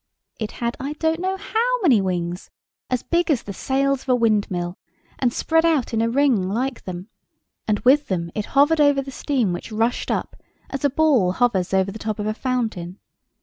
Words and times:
It 0.39 0.53
had 0.53 0.75
I 0.79 0.93
don't 0.93 1.19
know 1.19 1.37
how 1.37 1.81
many 1.83 2.01
wings, 2.01 2.49
as 2.89 3.03
big 3.03 3.29
as 3.29 3.43
the 3.43 3.53
sails 3.53 4.01
of 4.01 4.09
a 4.09 4.15
windmill, 4.15 4.79
and 5.19 5.31
spread 5.31 5.63
out 5.63 5.93
in 5.93 6.01
a 6.01 6.09
ring 6.09 6.49
like 6.49 6.85
them; 6.85 7.09
and 7.67 7.77
with 7.81 8.07
them 8.07 8.31
it 8.33 8.45
hovered 8.57 8.81
over 8.81 9.03
the 9.03 9.11
steam 9.11 9.53
which 9.53 9.71
rushed 9.71 10.09
up, 10.09 10.35
as 10.71 10.83
a 10.83 10.89
ball 10.89 11.33
hovers 11.33 11.71
over 11.71 11.91
the 11.91 11.99
top 11.99 12.17
of 12.17 12.25
a 12.25 12.33
fountain. 12.33 12.97